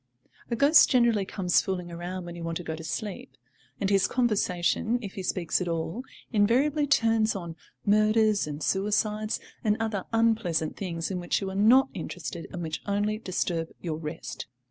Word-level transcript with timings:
A 0.49 0.55
ghost 0.55 0.89
generally 0.89 1.25
comes 1.25 1.61
fooling 1.61 1.91
around 1.91 2.25
when 2.25 2.35
you 2.35 2.43
want 2.43 2.57
to 2.57 2.63
go 2.63 2.75
to 2.75 2.83
sleep, 2.83 3.37
and 3.79 3.87
his 3.91 4.07
conversation, 4.07 4.97
if 4.99 5.13
he 5.13 5.21
speaks 5.21 5.61
at 5.61 5.67
all, 5.67 6.03
invariably 6.33 6.87
turns 6.87 7.35
on 7.35 7.55
murders 7.85 8.47
and 8.47 8.63
suicides 8.63 9.39
and 9.63 9.77
other 9.79 10.05
unpleasant 10.11 10.75
things 10.75 11.11
in 11.11 11.19
which 11.19 11.39
you 11.39 11.51
are 11.51 11.55
not 11.55 11.87
interested, 11.93 12.47
and 12.51 12.63
which 12.63 12.81
only 12.87 13.19
disturb 13.19 13.69
your 13.79 13.97
rest. 13.99 14.47